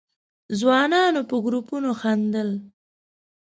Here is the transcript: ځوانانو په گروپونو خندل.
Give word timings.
ځوانانو 0.59 1.21
په 1.29 1.35
گروپونو 1.45 1.89
خندل. 2.01 2.49